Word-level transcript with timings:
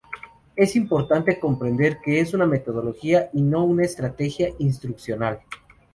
Es 0.55 0.75
importante 0.75 1.39
comprender 1.39 1.99
que 2.03 2.19
es 2.21 2.33
una 2.33 2.47
metodología 2.47 3.29
y 3.33 3.43
no 3.43 3.63
una 3.65 3.83
estrategia 3.83 4.49
instruccional. 4.57 5.41